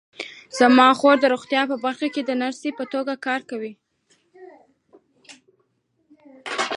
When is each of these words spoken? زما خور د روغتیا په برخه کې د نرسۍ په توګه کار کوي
زما 0.57 0.87
خور 0.99 1.15
د 1.21 1.25
روغتیا 1.33 1.61
په 1.71 1.75
برخه 1.85 2.07
کې 2.13 2.21
د 2.25 2.31
نرسۍ 2.41 2.71
په 2.79 2.85
توګه 2.93 3.13
کار 3.25 3.41
کوي 3.49 3.73